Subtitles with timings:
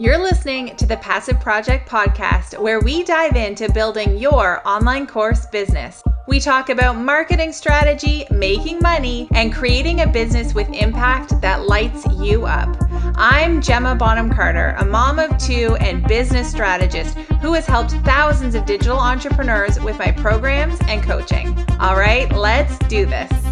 [0.00, 5.46] You're listening to the Passive Project podcast, where we dive into building your online course
[5.46, 6.04] business.
[6.28, 12.06] We talk about marketing strategy, making money, and creating a business with impact that lights
[12.16, 12.76] you up.
[13.16, 18.54] I'm Gemma Bonham Carter, a mom of two and business strategist who has helped thousands
[18.54, 21.58] of digital entrepreneurs with my programs and coaching.
[21.80, 23.47] All right, let's do this.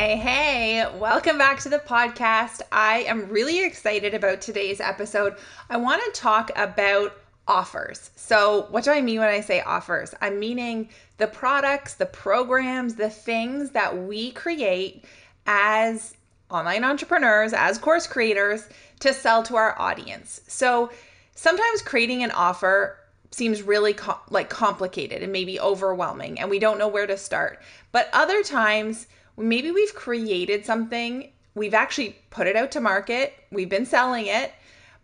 [0.00, 2.62] Hey, hey, welcome back to the podcast.
[2.72, 5.36] I am really excited about today's episode.
[5.68, 8.10] I want to talk about offers.
[8.16, 10.14] So, what do I mean when I say offers?
[10.22, 15.04] I'm meaning the products, the programs, the things that we create
[15.44, 16.16] as
[16.50, 20.40] online entrepreneurs, as course creators to sell to our audience.
[20.46, 20.90] So,
[21.34, 22.96] sometimes creating an offer
[23.32, 23.94] seems really
[24.30, 27.60] like complicated and maybe overwhelming and we don't know where to start.
[27.92, 29.06] But other times,
[29.40, 34.52] maybe we've created something, we've actually put it out to market, we've been selling it,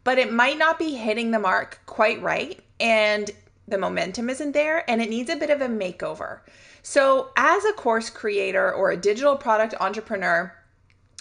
[0.04, 2.60] but it might not be hitting the mark quite right.
[2.78, 3.30] And
[3.68, 6.40] the momentum isn't there and it needs a bit of a makeover.
[6.82, 10.52] So, as a course creator or a digital product entrepreneur,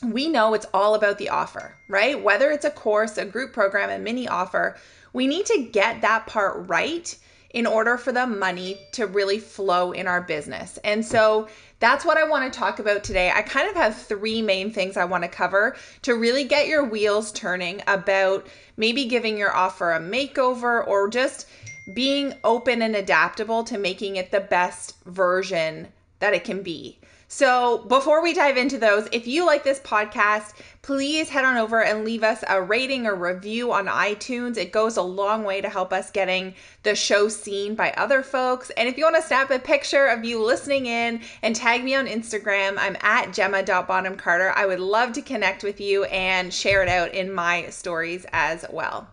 [0.04, 2.22] we know it's all about the offer, right?
[2.22, 4.78] Whether it's a course, a group program, a mini offer,
[5.14, 7.18] we need to get that part right
[7.56, 10.78] in order for the money to really flow in our business.
[10.84, 11.48] And so
[11.80, 13.32] that's what I want to talk about today.
[13.34, 16.84] I kind of have three main things I want to cover to really get your
[16.84, 21.48] wheels turning about maybe giving your offer a makeover or just
[21.96, 25.88] being open and adaptable to making it the best version
[26.20, 27.00] that it can be.
[27.38, 31.84] So, before we dive into those, if you like this podcast, please head on over
[31.84, 34.56] and leave us a rating or review on iTunes.
[34.56, 38.70] It goes a long way to help us getting the show seen by other folks.
[38.78, 41.94] And if you want to snap a picture of you listening in and tag me
[41.94, 44.54] on Instagram, I'm at gemma.bonhamcarter.
[44.56, 48.64] I would love to connect with you and share it out in my stories as
[48.70, 49.10] well.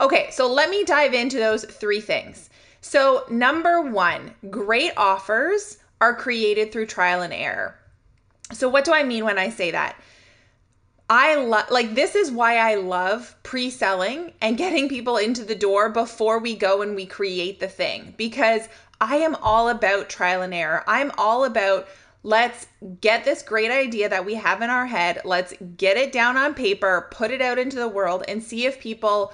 [0.00, 2.48] Okay, so let me dive into those three things.
[2.80, 7.74] So, number one, great offers are created through trial and error.
[8.52, 9.96] So, what do I mean when I say that?
[11.08, 15.54] I love, like, this is why I love pre selling and getting people into the
[15.54, 18.68] door before we go and we create the thing because
[19.00, 20.84] I am all about trial and error.
[20.86, 21.88] I'm all about
[22.22, 22.66] let's
[23.00, 26.54] get this great idea that we have in our head, let's get it down on
[26.54, 29.32] paper, put it out into the world, and see if people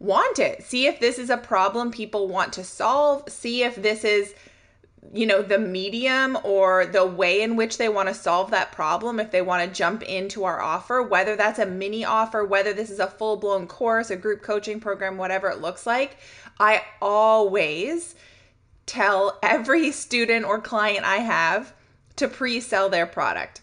[0.00, 0.62] want it.
[0.64, 3.28] See if this is a problem people want to solve.
[3.28, 4.34] See if this is
[5.12, 9.18] you know the medium or the way in which they want to solve that problem
[9.18, 12.90] if they want to jump into our offer whether that's a mini offer whether this
[12.90, 16.18] is a full-blown course a group coaching program whatever it looks like
[16.60, 18.14] i always
[18.86, 21.72] tell every student or client i have
[22.16, 23.60] to pre-sell their product.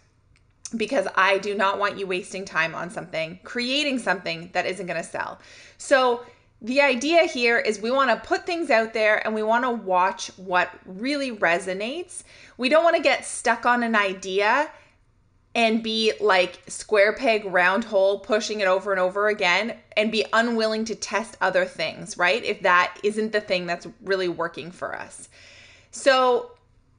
[0.76, 5.02] Because i do not want you wasting time on something creating something that isn't going
[5.02, 5.40] to sell.
[5.80, 6.24] So
[6.62, 9.72] the idea here is we want to put things out there and we want to
[9.72, 12.24] watch what really resonates.
[12.58, 14.70] We don't want to get stuck on an idea
[15.56, 20.26] and be like square peg round hole pushing it over and over again and be
[20.34, 22.44] unwilling to test other things, right?
[22.44, 25.30] If that isn't the thing that's really working for us.
[25.92, 26.52] So,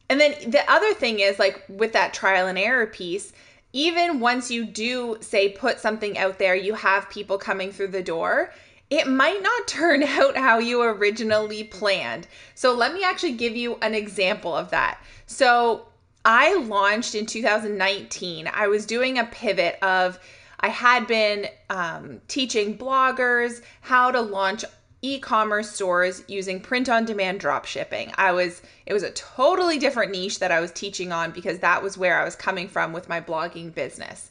[0.08, 3.32] and then the other thing is like with that trial and error piece,
[3.72, 8.02] even once you do say put something out there, you have people coming through the
[8.02, 8.52] door
[8.90, 12.26] it might not turn out how you originally planned.
[12.54, 15.00] So, let me actually give you an example of that.
[15.26, 15.86] So,
[16.24, 18.50] I launched in 2019.
[18.52, 20.18] I was doing a pivot of,
[20.60, 24.64] I had been um, teaching bloggers how to launch
[25.02, 28.12] e-commerce stores using print on demand drop shipping.
[28.16, 31.82] I was it was a totally different niche that I was teaching on because that
[31.82, 34.30] was where I was coming from with my blogging business.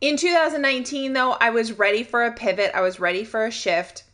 [0.00, 4.04] In 2019, though, I was ready for a pivot, I was ready for a shift.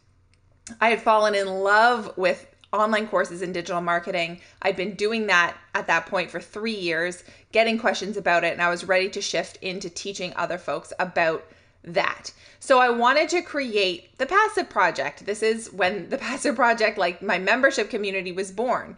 [0.80, 4.40] I had fallen in love with online courses in digital marketing.
[4.62, 7.22] I'd been doing that at that point for three years,
[7.52, 11.44] getting questions about it, and I was ready to shift into teaching other folks about
[11.84, 12.32] that.
[12.60, 15.26] So I wanted to create the Passive Project.
[15.26, 18.96] This is when the Passive Project, like my membership community, was born.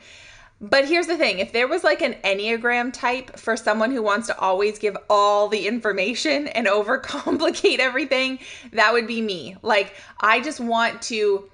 [0.60, 4.26] But here's the thing if there was like an Enneagram type for someone who wants
[4.28, 8.38] to always give all the information and overcomplicate everything,
[8.72, 9.56] that would be me.
[9.62, 11.50] Like, I just want to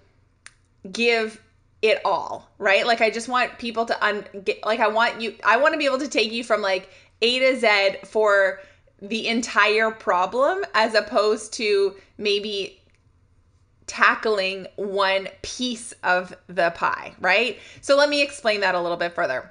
[0.91, 1.41] give
[1.83, 2.87] it all, right?
[2.87, 5.79] Like, I just want people to, un- get, like, I want you, I want to
[5.79, 6.89] be able to take you from like
[7.23, 8.61] A to Z for
[9.01, 12.82] the entire problem as opposed to maybe
[13.93, 17.59] tackling one piece of the pie, right?
[17.83, 19.51] So let me explain that a little bit further.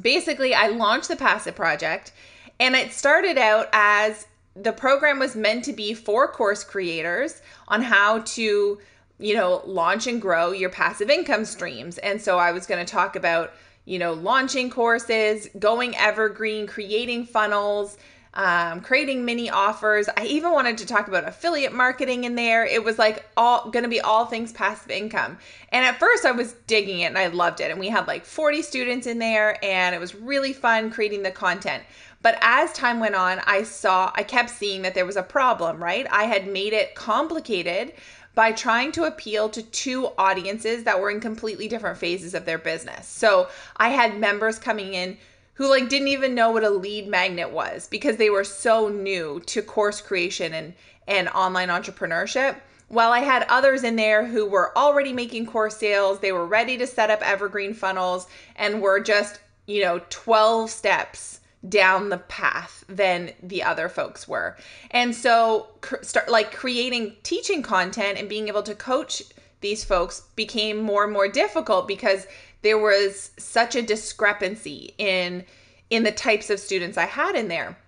[0.00, 2.12] basically, I launched the Passive Project,
[2.60, 7.82] and it started out as the program was meant to be for course creators on
[7.82, 8.78] how to,
[9.18, 11.98] you know, launch and grow your passive income streams.
[11.98, 13.52] And so I was going to talk about,
[13.86, 17.98] you know, launching courses, going evergreen, creating funnels,
[18.34, 20.08] um, creating mini offers.
[20.16, 22.64] I even wanted to talk about affiliate marketing in there.
[22.64, 25.38] It was like all going to be all things passive income.
[25.70, 27.70] And at first, I was digging it and I loved it.
[27.70, 31.30] And we had like 40 students in there, and it was really fun creating the
[31.30, 31.82] content.
[32.20, 35.82] But as time went on, I saw, I kept seeing that there was a problem,
[35.82, 36.06] right?
[36.10, 37.92] I had made it complicated
[38.34, 42.58] by trying to appeal to two audiences that were in completely different phases of their
[42.58, 43.06] business.
[43.06, 45.16] So I had members coming in
[45.58, 49.40] who like didn't even know what a lead magnet was because they were so new
[49.40, 50.72] to course creation and
[51.06, 52.56] and online entrepreneurship
[52.88, 56.78] while I had others in there who were already making course sales, they were ready
[56.78, 58.26] to set up evergreen funnels
[58.56, 64.56] and were just, you know, 12 steps down the path than the other folks were.
[64.90, 65.68] And so
[66.02, 69.22] start like creating teaching content and being able to coach
[69.60, 72.26] these folks became more and more difficult because
[72.62, 75.44] there was such a discrepancy in
[75.90, 77.78] in the types of students I had in there.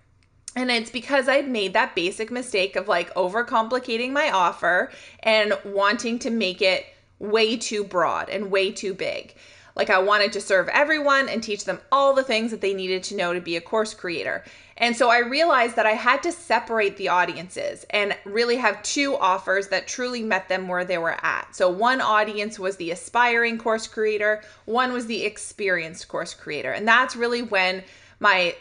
[0.55, 6.19] And it's because I'd made that basic mistake of like overcomplicating my offer and wanting
[6.19, 6.85] to make it
[7.19, 9.35] way too broad and way too big.
[9.75, 13.03] Like I wanted to serve everyone and teach them all the things that they needed
[13.03, 14.43] to know to be a course creator.
[14.77, 19.15] And so I realized that I had to separate the audiences and really have two
[19.17, 21.55] offers that truly met them where they were at.
[21.55, 26.71] So one audience was the aspiring course creator, one was the experienced course creator.
[26.71, 27.83] And that's really when
[28.19, 28.55] my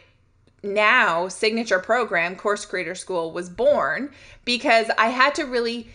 [0.62, 4.10] now signature program, Course Creator School, was born
[4.44, 5.88] because I had to really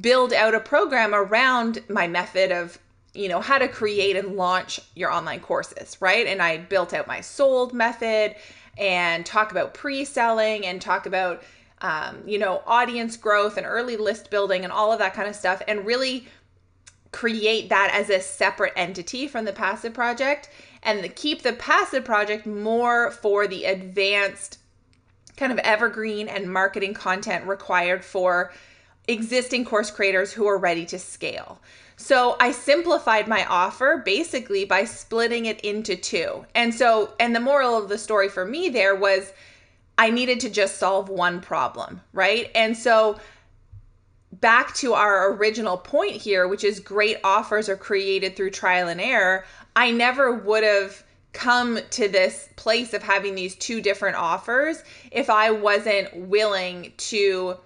[0.00, 2.78] build out a program around my method of
[3.18, 7.06] you know how to create and launch your online courses right and i built out
[7.06, 8.34] my sold method
[8.76, 11.42] and talk about pre-selling and talk about
[11.80, 15.34] um, you know audience growth and early list building and all of that kind of
[15.34, 16.26] stuff and really
[17.10, 20.48] create that as a separate entity from the passive project
[20.82, 24.58] and keep the passive project more for the advanced
[25.36, 28.52] kind of evergreen and marketing content required for
[29.06, 31.60] existing course creators who are ready to scale.
[31.98, 36.46] So I simplified my offer basically by splitting it into two.
[36.54, 39.32] And so, and the moral of the story for me there was
[39.98, 42.52] I needed to just solve one problem, right?
[42.54, 43.18] And so,
[44.32, 49.00] back to our original point here, which is great offers are created through trial and
[49.00, 51.02] error, I never would have
[51.32, 57.58] come to this place of having these two different offers if I wasn't willing to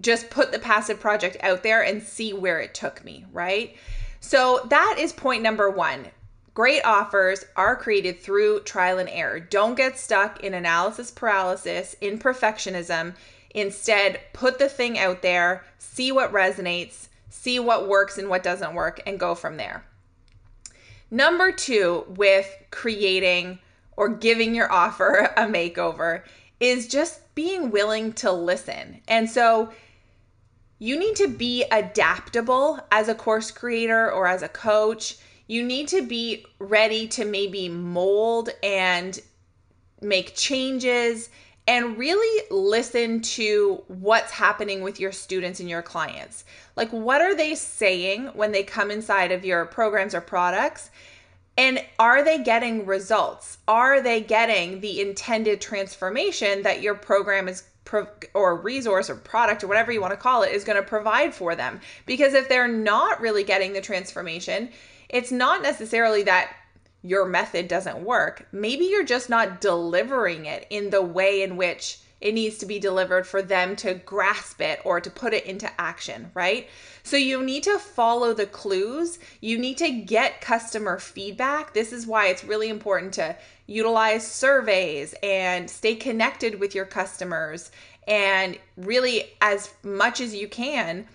[0.00, 3.76] just put the passive project out there and see where it took me, right?
[4.20, 6.06] So that is point number one.
[6.54, 9.40] Great offers are created through trial and error.
[9.40, 13.14] Don't get stuck in analysis paralysis, in perfectionism.
[13.54, 18.74] Instead, put the thing out there, see what resonates, see what works and what doesn't
[18.74, 19.84] work, and go from there.
[21.10, 23.58] Number two, with creating
[23.96, 26.22] or giving your offer a makeover,
[26.60, 29.00] is just being willing to listen.
[29.08, 29.72] And so,
[30.78, 35.18] you need to be adaptable as a course creator or as a coach.
[35.46, 39.18] You need to be ready to maybe mold and
[40.00, 41.30] make changes
[41.66, 46.44] and really listen to what's happening with your students and your clients.
[46.76, 50.90] Like, what are they saying when they come inside of your programs or products?
[51.56, 53.58] And are they getting results?
[53.68, 57.62] Are they getting the intended transformation that your program is
[57.94, 60.88] pro- or resource or product or whatever you want to call it is going to
[60.88, 61.80] provide for them.
[62.06, 64.70] Because if they're not really getting the transformation,
[65.08, 66.52] it's not necessarily that
[67.02, 68.48] your method doesn't work.
[68.50, 72.78] Maybe you're just not delivering it in the way in which it needs to be
[72.78, 76.68] delivered for them to grasp it or to put it into action, right?
[77.02, 79.18] So you need to follow the clues.
[79.42, 81.74] You need to get customer feedback.
[81.74, 83.36] This is why it's really important to
[83.66, 87.70] utilize surveys and stay connected with your customers
[88.06, 91.06] and really as much as you can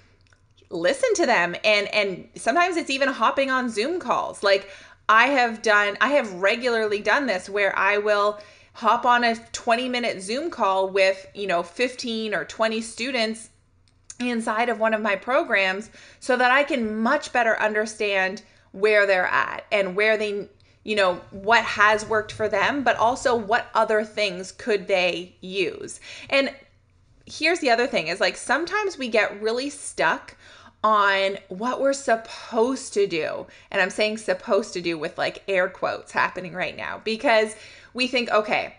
[0.72, 4.44] listen to them and and sometimes it's even hopping on Zoom calls.
[4.44, 4.70] Like
[5.08, 8.40] I have done I have regularly done this where I will
[8.74, 13.50] hop on a 20 minute Zoom call with, you know, 15 or 20 students
[14.20, 15.90] inside of one of my programs
[16.20, 18.42] so that I can much better understand
[18.72, 20.48] where they're at and where they
[20.90, 26.00] you know what has worked for them but also what other things could they use
[26.30, 26.54] and
[27.26, 30.36] here's the other thing is like sometimes we get really stuck
[30.84, 33.46] on what we're supposed to do.
[33.70, 37.56] And I'm saying supposed to do with like air quotes happening right now because
[37.94, 38.76] we think, okay,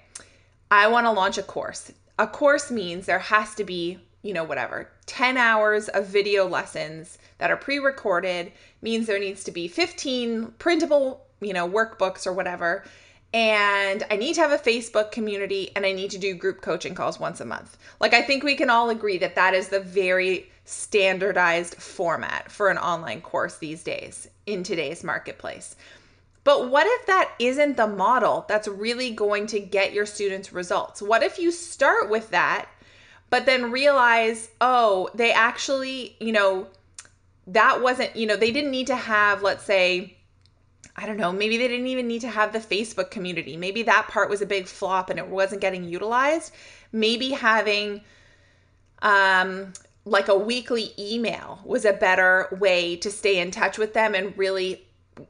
[0.71, 1.93] I want to launch a course.
[2.19, 7.19] A course means there has to be, you know, whatever, 10 hours of video lessons
[7.39, 8.53] that are pre recorded,
[8.83, 12.85] means there needs to be 15 printable, you know, workbooks or whatever
[13.33, 16.95] and I need to have a Facebook community and I need to do group coaching
[16.95, 17.79] calls once a month.
[18.01, 22.71] Like, I think we can all agree that that is the very standardized format for
[22.71, 25.77] an online course these days in today's marketplace.
[26.43, 31.01] But what if that isn't the model that's really going to get your students results?
[31.01, 32.69] What if you start with that,
[33.29, 36.67] but then realize, oh, they actually, you know,
[37.47, 40.17] that wasn't, you know, they didn't need to have, let's say,
[40.97, 43.57] I don't know, maybe they didn't even need to have the Facebook community.
[43.57, 46.53] Maybe that part was a big flop and it wasn't getting utilized.
[46.93, 48.03] Maybe having
[49.03, 49.73] um
[50.05, 54.37] like a weekly email was a better way to stay in touch with them and
[54.37, 54.87] really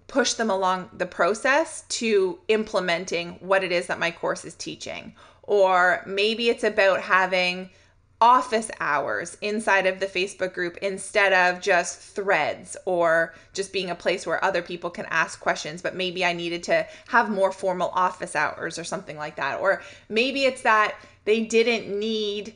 [0.06, 5.14] push them along the process to implementing what it is that my course is teaching.
[5.42, 7.70] Or maybe it's about having
[8.20, 13.94] office hours inside of the Facebook group instead of just threads or just being a
[13.94, 15.80] place where other people can ask questions.
[15.80, 19.60] But maybe I needed to have more formal office hours or something like that.
[19.60, 22.54] Or maybe it's that they didn't need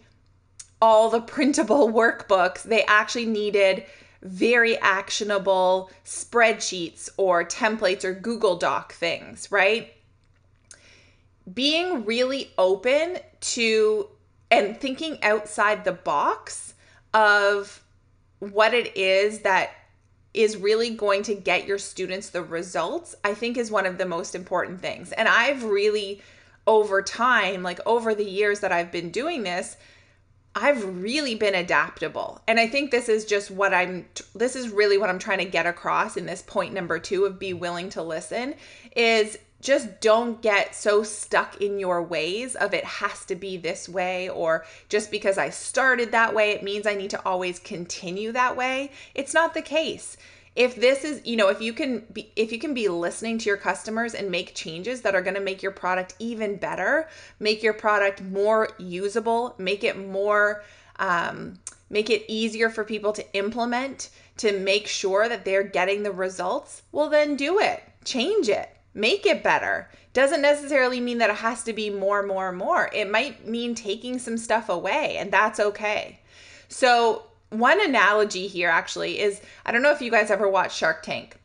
[0.82, 3.84] all the printable workbooks, they actually needed
[4.22, 9.94] very actionable spreadsheets or templates or Google Doc things, right?
[11.52, 14.08] Being really open to
[14.54, 16.74] and thinking outside the box
[17.12, 17.82] of
[18.38, 19.70] what it is that
[20.32, 24.06] is really going to get your students the results, I think is one of the
[24.06, 25.12] most important things.
[25.12, 26.20] And I've really,
[26.66, 29.76] over time, like over the years that I've been doing this,
[30.56, 32.40] I've really been adaptable.
[32.46, 34.06] And I think this is just what I'm
[34.36, 37.38] this is really what I'm trying to get across in this point number 2 of
[37.40, 38.54] be willing to listen
[38.94, 43.88] is just don't get so stuck in your ways of it has to be this
[43.88, 48.30] way or just because I started that way it means I need to always continue
[48.32, 48.92] that way.
[49.14, 50.18] It's not the case.
[50.54, 53.46] If this is, you know, if you can be if you can be listening to
[53.46, 57.08] your customers and make changes that are going to make your product even better,
[57.40, 60.62] make your product more usable, make it more
[60.98, 66.12] um make it easier for people to implement to make sure that they're getting the
[66.12, 67.82] results, well then do it.
[68.04, 69.90] Change it make it better.
[70.12, 72.88] Doesn't necessarily mean that it has to be more more more.
[72.92, 76.20] It might mean taking some stuff away and that's okay.
[76.68, 81.02] So one analogy here actually is i don't know if you guys ever watched shark
[81.02, 81.36] tank.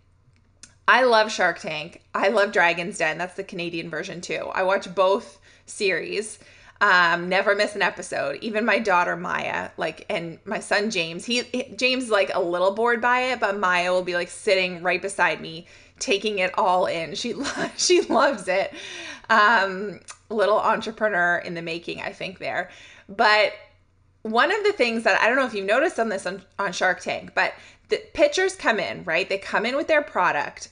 [0.88, 2.02] I love shark tank.
[2.16, 3.20] I love dragon's den.
[3.20, 4.50] That's the canadian version too.
[4.54, 6.40] I watch both series
[6.82, 8.38] um, never miss an episode.
[8.42, 11.44] Even my daughter Maya, like, and my son James, he
[11.76, 15.02] James is like a little bored by it, but Maya will be like sitting right
[15.02, 15.66] beside me
[16.00, 17.16] taking it all in.
[17.16, 17.36] She
[17.78, 18.74] she loves it.
[19.30, 22.70] Um, little entrepreneur in the making, I think there.
[23.08, 23.54] But
[24.22, 26.72] one of the things that I don't know if you've noticed on this on, on
[26.72, 27.54] Shark Tank, but
[27.90, 29.28] the pitchers come in, right?
[29.28, 30.70] They come in with their product,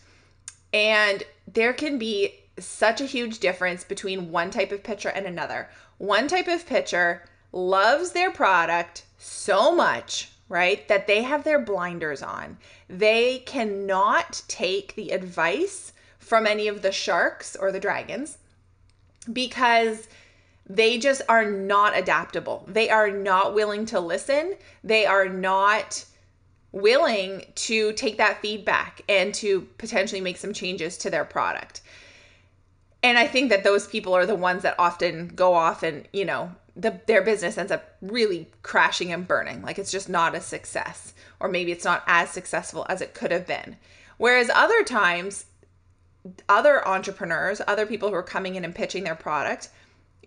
[0.74, 5.70] and there can be such a huge difference between one type of pitcher and another.
[5.98, 10.88] One type of pitcher loves their product so much right?
[10.88, 12.58] That they have their blinders on.
[12.90, 18.38] They cannot take the advice from any of the sharks or the dragons
[19.32, 20.08] because
[20.70, 22.66] they just are not adaptable.
[22.68, 24.56] They are not willing to listen.
[24.84, 26.06] They are not
[26.72, 31.82] willing to take that feedback and to potentially make some changes to their product.
[33.08, 36.26] And I think that those people are the ones that often go off and, you
[36.26, 39.62] know, the, their business ends up really crashing and burning.
[39.62, 43.32] Like it's just not a success, or maybe it's not as successful as it could
[43.32, 43.78] have been.
[44.18, 45.46] Whereas other times,
[46.50, 49.70] other entrepreneurs, other people who are coming in and pitching their product,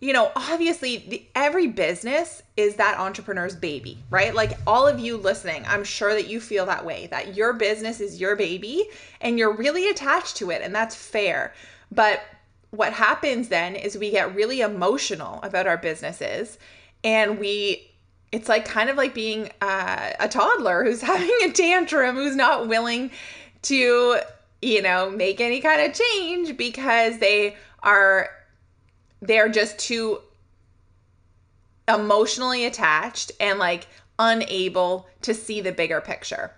[0.01, 4.35] you know, obviously the, every business is that entrepreneur's baby, right?
[4.35, 8.01] Like all of you listening, I'm sure that you feel that way, that your business
[8.01, 8.89] is your baby
[9.21, 11.53] and you're really attached to it, and that's fair.
[11.93, 12.23] But
[12.71, 16.59] what happens then is we get really emotional about our businesses
[17.03, 17.87] and we
[18.33, 22.69] it's like kind of like being uh, a toddler who's having a tantrum who's not
[22.69, 23.11] willing
[23.63, 24.19] to
[24.63, 28.31] you know make any kind of change because they are
[29.21, 30.19] they're just too
[31.89, 33.87] emotionally attached and like
[34.19, 36.53] unable to see the bigger picture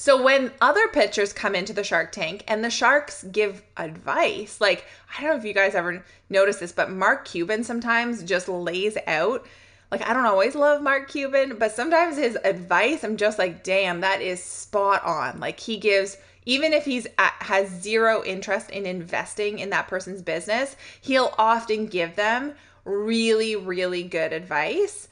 [0.00, 4.86] so when other pitchers come into the Shark Tank and the sharks give advice, like
[5.14, 8.96] I don't know if you guys ever notice this, but Mark Cuban sometimes just lays
[9.06, 9.46] out
[9.90, 14.00] like I don't always love Mark Cuban, but sometimes his advice I'm just like, "Damn,
[14.00, 16.16] that is spot on." Like he gives
[16.46, 21.84] even if he's at, has zero interest in investing in that person's business, he'll often
[21.84, 22.54] give them
[22.86, 25.08] really really good advice.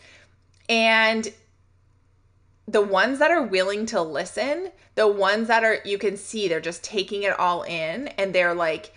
[0.66, 1.30] And
[2.69, 6.61] the ones that are willing to listen, the ones that are you can see they're
[6.61, 8.93] just taking it all in and they're like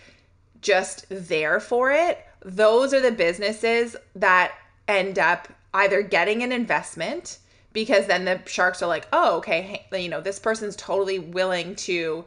[0.62, 4.52] just there for it, those are the businesses that
[4.90, 7.40] end up either getting an investment
[7.72, 12.26] because then the sharks are like, "Oh, okay, you know, this person's totally willing to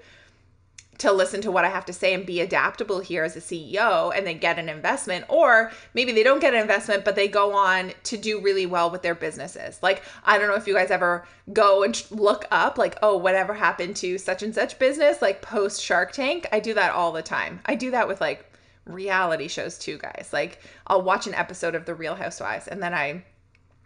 [0.98, 4.16] to listen to what I have to say and be adaptable here as a CEO
[4.16, 7.54] and then get an investment or maybe they don't get an investment but they go
[7.54, 9.78] on to do really well with their businesses.
[9.82, 13.54] Like I don't know if you guys ever go and look up like oh whatever
[13.54, 16.46] happened to such and such business like post Shark Tank.
[16.52, 17.60] I do that all the time.
[17.66, 18.50] I do that with like
[18.86, 20.30] reality shows too, guys.
[20.32, 23.24] Like I'll watch an episode of The Real Housewives and then I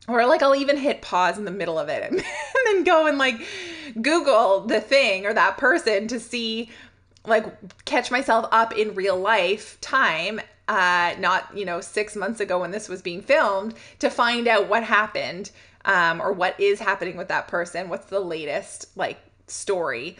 [0.09, 2.25] or like I'll even hit pause in the middle of it and, and
[2.67, 3.41] then go and like
[4.01, 6.71] Google the thing or that person to see
[7.27, 7.47] like
[7.85, 12.71] catch myself up in real life time uh not you know 6 months ago when
[12.71, 15.51] this was being filmed to find out what happened
[15.85, 20.17] um or what is happening with that person what's the latest like story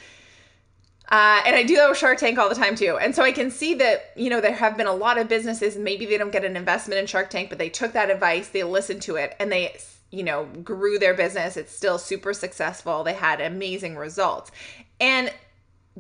[1.11, 2.99] uh, and I do that with Shark Tank all the time too.
[3.01, 5.77] And so I can see that, you know, there have been a lot of businesses,
[5.77, 8.63] maybe they don't get an investment in Shark Tank, but they took that advice, they
[8.63, 9.75] listened to it, and they,
[10.11, 11.57] you know, grew their business.
[11.57, 13.05] It's still super successful.
[13.05, 14.51] They had amazing results.
[15.01, 15.33] And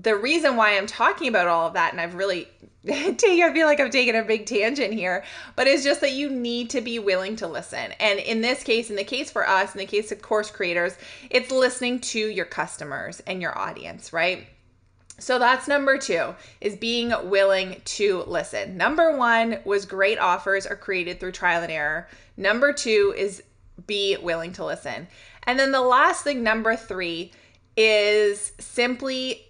[0.00, 2.49] the reason why I'm talking about all of that, and I've really
[2.88, 5.25] I feel like I'm taking a big tangent here,
[5.57, 7.93] but it's just that you need to be willing to listen.
[7.99, 10.95] And in this case, in the case for us, in the case of course creators,
[11.28, 14.47] it's listening to your customers and your audience, right?
[15.19, 18.76] So that's number two is being willing to listen.
[18.76, 22.09] Number one was great offers are created through trial and error.
[22.37, 23.43] Number two is
[23.87, 25.09] be willing to listen.
[25.43, 27.33] And then the last thing, number three,
[27.76, 29.48] is simply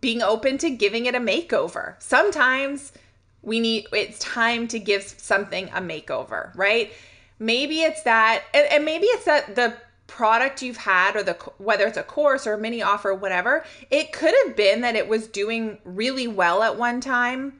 [0.00, 1.94] being open to giving it a makeover.
[2.02, 2.92] Sometimes
[3.42, 6.92] we need, it's time to give something a makeover, right?
[7.38, 11.86] Maybe it's that, and, and maybe it's that the product you've had or the whether
[11.86, 15.26] it's a course or a mini offer whatever it could have been that it was
[15.26, 17.52] doing really well at one time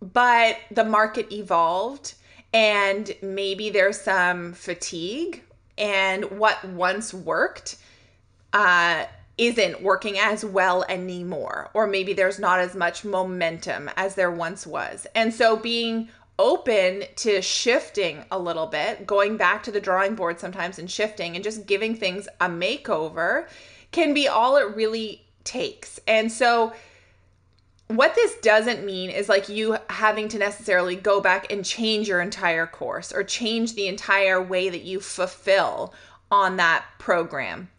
[0.00, 2.14] but the market evolved
[2.52, 5.42] and maybe there's some fatigue
[5.76, 7.76] and what once worked
[8.52, 9.04] uh
[9.38, 14.66] isn't working as well anymore or maybe there's not as much momentum as there once
[14.66, 20.14] was and so being open to shifting a little bit, going back to the drawing
[20.14, 23.48] board sometimes and shifting and just giving things a makeover
[23.92, 25.98] can be all it really takes.
[26.06, 26.72] And so,
[27.88, 32.20] what this doesn't mean is like you having to necessarily go back and change your
[32.20, 35.94] entire course or change the entire way that you fulfill
[36.28, 37.70] on that program.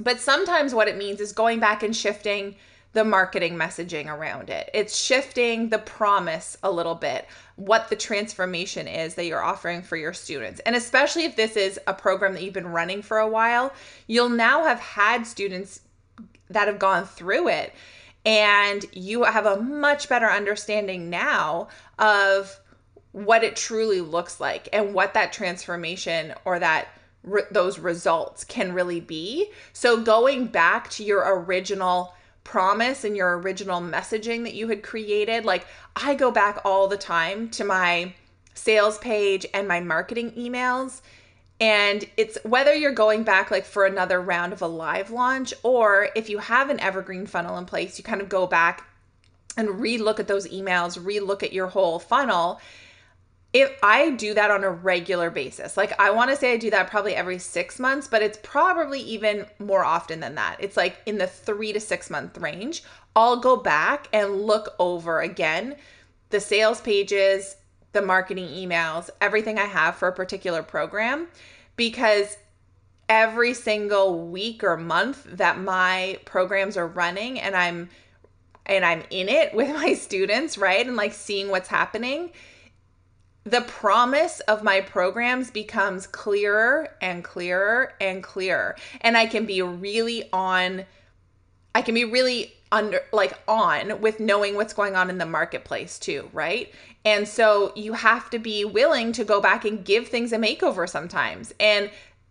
[0.00, 2.56] But sometimes what it means is going back and shifting
[2.92, 4.70] the marketing messaging around it.
[4.72, 9.96] It's shifting the promise a little bit, what the transformation is that you're offering for
[9.96, 10.60] your students.
[10.60, 13.72] And especially if this is a program that you've been running for a while,
[14.06, 15.82] you'll now have had students
[16.48, 17.74] that have gone through it
[18.24, 22.58] and you have a much better understanding now of
[23.12, 26.88] what it truly looks like and what that transformation or that
[27.22, 29.50] re- those results can really be.
[29.72, 32.14] So going back to your original
[32.48, 35.44] promise and your original messaging that you had created.
[35.44, 38.14] Like I go back all the time to my
[38.54, 41.02] sales page and my marketing emails.
[41.60, 46.08] And it's whether you're going back like for another round of a live launch or
[46.16, 48.88] if you have an evergreen funnel in place, you kind of go back
[49.58, 52.60] and re-look at those emails, re-look at your whole funnel
[53.60, 56.70] if I do that on a regular basis, like I want to say I do
[56.70, 60.56] that probably every six months, but it's probably even more often than that.
[60.60, 62.82] It's like in the three to six month range.
[63.16, 65.76] I'll go back and look over again
[66.30, 67.56] the sales pages,
[67.92, 71.26] the marketing emails, everything I have for a particular program
[71.76, 72.36] because
[73.08, 77.88] every single week or month that my programs are running and I'm
[78.66, 80.86] and I'm in it with my students, right?
[80.86, 82.30] And like seeing what's happening
[83.50, 88.76] the promise of my programs becomes clearer and clearer and clearer.
[89.00, 90.84] And I can be really on,
[91.74, 95.98] I can be really under, like on with knowing what's going on in the marketplace
[95.98, 96.72] too, right?
[97.04, 100.88] And so you have to be willing to go back and give things a makeover
[100.88, 101.54] sometimes.
[101.58, 101.90] And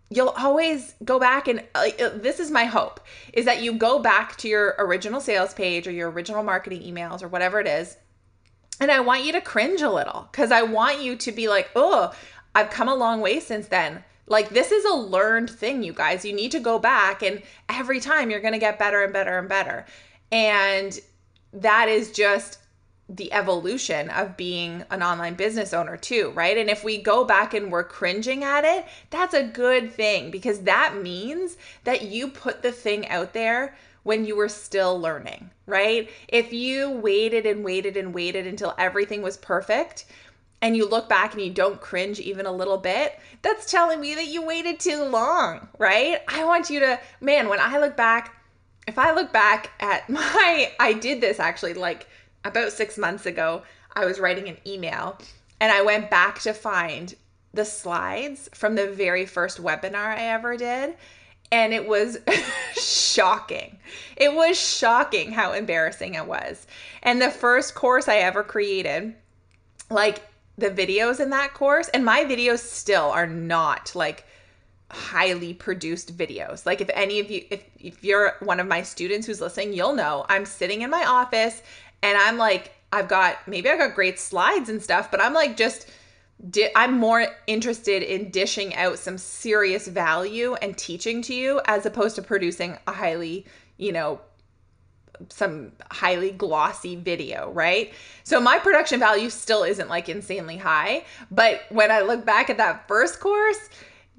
[0.09, 3.01] you'll always go back and uh, this is my hope
[3.33, 7.21] is that you go back to your original sales page or your original marketing emails
[7.21, 7.97] or whatever it is
[8.79, 11.69] and I want you to cringe a little because I want you to be like,
[11.75, 12.13] oh,
[12.53, 14.03] I've come a long way since then.
[14.27, 16.25] Like, this is a learned thing, you guys.
[16.25, 19.37] You need to go back, and every time you're going to get better and better
[19.37, 19.85] and better.
[20.31, 20.99] And
[21.53, 22.59] that is just
[23.09, 26.57] the evolution of being an online business owner too, right?
[26.57, 30.59] And if we go back and we're cringing at it, that's a good thing because
[30.61, 33.75] that means that you put the thing out there
[34.07, 36.09] when you were still learning, right?
[36.29, 40.05] If you waited and waited and waited until everything was perfect,
[40.61, 44.15] and you look back and you don't cringe even a little bit, that's telling me
[44.15, 46.21] that you waited too long, right?
[46.29, 48.33] I want you to, man, when I look back,
[48.87, 52.07] if I look back at my, I did this actually like
[52.45, 53.63] about six months ago.
[53.93, 55.19] I was writing an email
[55.59, 57.13] and I went back to find
[57.53, 60.95] the slides from the very first webinar I ever did.
[61.51, 62.17] And it was
[62.73, 63.77] shocking.
[64.15, 66.67] It was shocking how embarrassing it was.
[67.03, 69.15] And the first course I ever created,
[69.89, 70.21] like
[70.57, 74.25] the videos in that course, and my videos still are not like
[74.89, 76.65] highly produced videos.
[76.65, 79.93] Like if any of you if if you're one of my students who's listening, you'll
[79.93, 81.61] know I'm sitting in my office
[82.01, 85.57] and I'm like I've got maybe I've got great slides and stuff, but I'm like
[85.57, 85.89] just
[86.49, 91.85] di- I'm more interested in dishing out some serious value and teaching to you as
[91.85, 93.45] opposed to producing a highly,
[93.77, 94.21] you know,
[95.29, 97.93] some highly glossy video, right?
[98.23, 102.57] So my production value still isn't like insanely high, but when I look back at
[102.57, 103.69] that first course,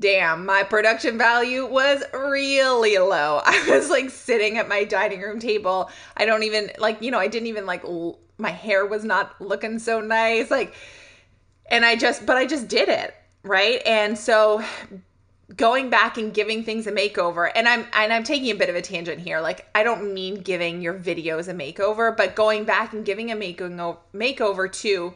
[0.01, 3.41] damn, my production value was really low.
[3.45, 5.91] I was like sitting at my dining room table.
[6.17, 9.41] I don't even like, you know, I didn't even like l- my hair was not
[9.41, 10.75] looking so nice like
[11.69, 13.81] and I just but I just did it, right?
[13.87, 14.63] And so
[15.57, 18.77] going back and giving things a makeover and i'm and i'm taking a bit of
[18.77, 22.93] a tangent here like i don't mean giving your videos a makeover but going back
[22.93, 25.15] and giving a makeover makeover to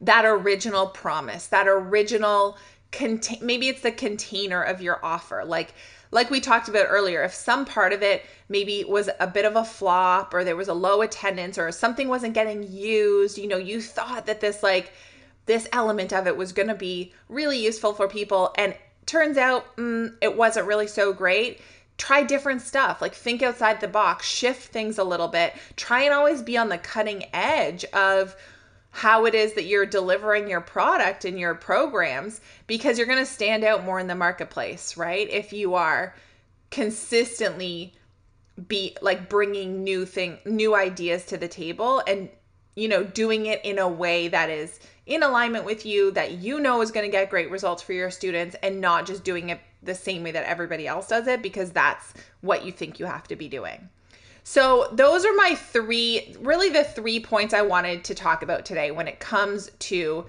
[0.00, 2.56] that original promise that original
[2.90, 5.74] contain maybe it's the container of your offer like
[6.10, 9.56] like we talked about earlier if some part of it maybe was a bit of
[9.56, 13.58] a flop or there was a low attendance or something wasn't getting used you know
[13.58, 14.90] you thought that this like
[15.48, 18.54] this element of it was going to be really useful for people.
[18.56, 21.60] And turns out mm, it wasn't really so great.
[21.96, 25.54] Try different stuff like think outside the box shift things a little bit.
[25.74, 28.36] Try and always be on the cutting edge of
[28.90, 33.26] how it is that you're delivering your product and your programs because you're going to
[33.26, 35.28] stand out more in the marketplace right?
[35.30, 36.14] If you are
[36.70, 37.94] consistently
[38.66, 42.28] be like bringing new thing new ideas to the table and
[42.78, 46.60] you know doing it in a way that is in alignment with you that you
[46.60, 49.60] know is going to get great results for your students and not just doing it
[49.82, 53.26] the same way that everybody else does it because that's what you think you have
[53.26, 53.88] to be doing.
[54.44, 58.90] So, those are my three, really the three points I wanted to talk about today
[58.90, 60.24] when it comes to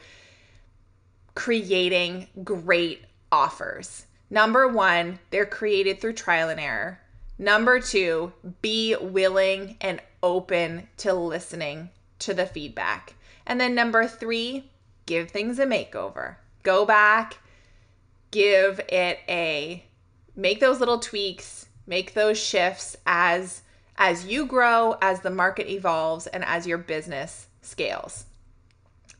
[1.35, 4.05] creating great offers.
[4.29, 6.99] Number one, they're created through trial and error.
[7.37, 13.15] Number two, be willing and open to listening to the feedback.
[13.45, 14.69] And then number three,
[15.05, 16.35] give things a makeover.
[16.63, 17.37] Go back,
[18.31, 19.83] give it a
[20.35, 23.61] make those little tweaks, make those shifts as
[23.97, 28.25] as you grow, as the market evolves and as your business scales.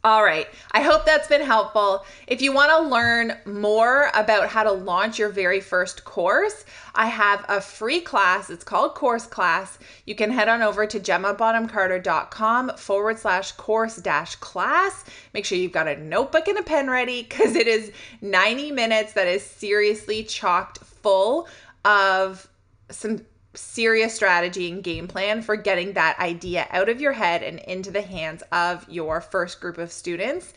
[0.01, 0.47] All right.
[0.71, 2.05] I hope that's been helpful.
[2.25, 6.63] If you want to learn more about how to launch your very first course,
[6.95, 8.49] I have a free class.
[8.49, 9.77] It's called Course Class.
[10.05, 15.03] You can head on over to gemmabonhamcarter.com forward slash course dash class.
[15.33, 19.13] Make sure you've got a notebook and a pen ready because it is 90 minutes
[19.13, 21.49] that is seriously chocked full
[21.83, 22.47] of
[22.89, 23.19] some
[23.53, 27.91] serious strategy and game plan for getting that idea out of your head and into
[27.91, 30.53] the hands of your first group of students.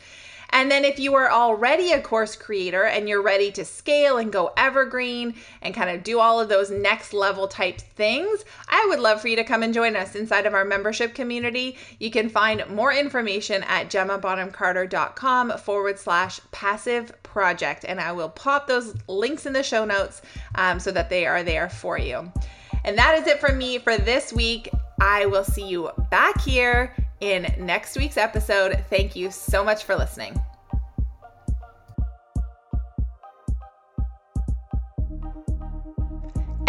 [0.55, 4.31] And then, if you are already a course creator and you're ready to scale and
[4.31, 9.01] go evergreen and kind of do all of those next level type things, I would
[9.01, 11.79] love for you to come and join us inside of our membership community.
[11.99, 17.87] You can find more information at gemmabonhamcarter.com forward slash passive project.
[17.89, 20.21] And I will pop those links in the show notes
[20.57, 22.31] um, so that they are there for you.
[22.85, 24.69] And that is it for me for this week.
[25.01, 28.85] I will see you back here in next week's episode.
[28.91, 30.41] Thank you so much for listening.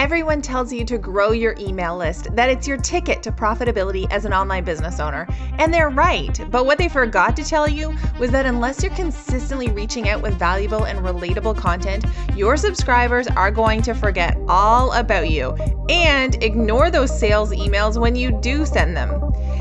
[0.04, 4.26] Everyone tells you to grow your email list, that it's your ticket to profitability as
[4.26, 5.26] an online business owner.
[5.60, 6.38] And they're right.
[6.52, 10.38] But what they forgot to tell you was that unless you're consistently reaching out with
[10.38, 12.04] valuable and relatable content,
[12.36, 15.56] your subscribers are going to forget all about you
[15.88, 19.10] and ignore those sales emails when you do send them.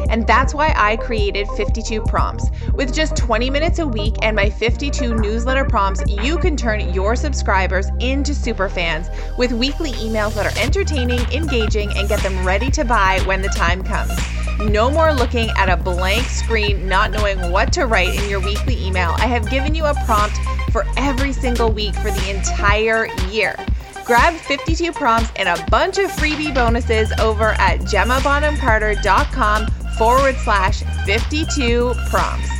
[0.08, 2.50] And that's why I created 52 Prompts.
[2.74, 7.16] With just 20 minutes a week and my 52 newsletter prompts, you can turn your
[7.16, 12.84] subscribers into superfans with weekly emails that are entertaining, engaging, and get them ready to
[12.84, 14.12] buy when the time comes.
[14.60, 18.84] No more looking at a blank screen, not knowing what to write in your weekly
[18.84, 19.14] email.
[19.18, 20.36] I have given you a prompt
[20.70, 23.56] for every single week for the entire year.
[24.04, 29.66] Grab 52 prompts and a bunch of freebie bonuses over at gemmabonhamcarter.com
[29.98, 32.51] forward slash 52 prompts.